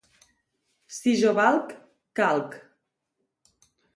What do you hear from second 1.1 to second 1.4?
jo